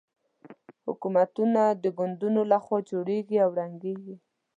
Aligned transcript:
حکومتونه 0.85 1.61
د 1.83 1.85
ګوندونو 1.97 2.41
له 2.51 2.57
خوا 2.63 2.77
جوړېږي 2.89 3.37
او 3.43 3.49
ړنګېږي. 3.57 4.15